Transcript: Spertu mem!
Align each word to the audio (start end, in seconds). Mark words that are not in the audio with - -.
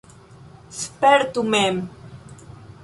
Spertu 0.79 1.43
mem! 1.53 1.77